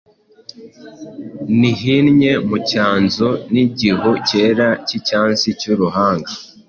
[1.59, 6.31] Nihinnye mu cyanzu n’igihu cyera cy’icyansi cy’uruhanga,